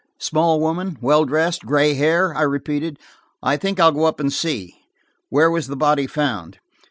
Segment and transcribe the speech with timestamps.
[0.17, 2.97] "Small woman, well dressed, gray hair?" I repeated.
[3.43, 4.73] "I think I'll go up and see.
[5.29, 6.57] Where was the body found